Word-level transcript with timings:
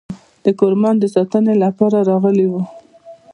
د 0.43 0.45
کرمان 0.59 0.95
د 0.99 1.05
ساتنې 1.15 1.55
لپاره 1.63 1.97
راغلي 2.09 2.47
وه. 2.51 2.63